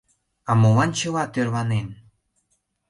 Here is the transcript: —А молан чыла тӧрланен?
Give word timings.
—А 0.49 0.51
молан 0.61 0.89
чыла 0.99 1.23
тӧрланен? 1.33 1.87